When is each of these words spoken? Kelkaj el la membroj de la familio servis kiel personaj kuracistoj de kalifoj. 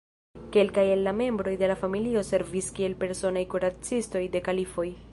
Kelkaj 0.53 0.85
el 0.93 1.03
la 1.07 1.13
membroj 1.17 1.53
de 1.63 1.69
la 1.73 1.77
familio 1.83 2.25
servis 2.31 2.73
kiel 2.81 2.99
personaj 3.05 3.47
kuracistoj 3.55 4.27
de 4.37 4.47
kalifoj. 4.51 4.93